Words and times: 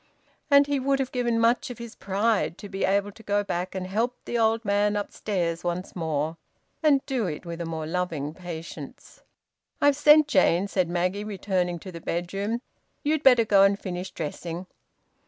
And 0.49 0.65
he 0.65 0.79
would 0.79 0.97
have 0.97 1.11
given 1.11 1.39
much 1.39 1.69
of 1.69 1.77
his 1.77 1.93
pride 1.93 2.57
to 2.57 2.67
be 2.67 2.83
able 2.85 3.11
to 3.11 3.21
go 3.21 3.43
back 3.43 3.75
and 3.75 3.85
help 3.85 4.15
the 4.25 4.35
old 4.35 4.65
man 4.65 4.95
upstairs 4.95 5.63
once 5.63 5.95
more, 5.95 6.37
and 6.81 7.05
do 7.05 7.27
it 7.27 7.45
with 7.45 7.61
a 7.61 7.67
more 7.67 7.85
loving 7.85 8.33
patience. 8.33 9.21
"I've 9.79 9.95
sent 9.95 10.27
Jane," 10.27 10.67
said 10.67 10.89
Maggie, 10.89 11.23
returning 11.23 11.77
to 11.81 11.91
the 11.91 12.01
bedroom. 12.01 12.63
"You'd 13.03 13.21
better 13.21 13.45
go 13.45 13.61
and 13.61 13.77
finish 13.79 14.09
dressing." 14.09 14.65